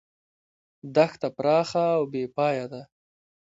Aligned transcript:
دښته 0.95 1.27
پراخه 1.37 1.83
او 1.97 2.03
بې 2.11 2.23
پایه 2.35 2.65
ده. 2.71 2.81